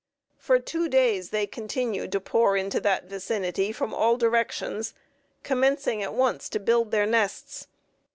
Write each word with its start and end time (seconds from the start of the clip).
For 0.39 0.57
two 0.57 0.89
days 0.89 1.29
they 1.29 1.45
continued 1.45 2.11
to 2.13 2.19
pour 2.19 2.57
into 2.57 2.79
that 2.79 3.03
vicinity 3.05 3.71
from 3.71 3.93
all 3.93 4.17
directions, 4.17 4.95
commencing 5.43 6.01
at 6.01 6.15
once 6.15 6.49
to 6.49 6.59
build 6.59 6.89
their 6.89 7.05
nests. 7.05 7.67